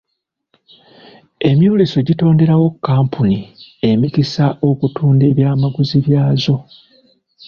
[1.49, 3.39] Emyoleso gitonderawo kkampuni
[3.89, 6.55] emikisa okutunda ebyamaguzi byazo.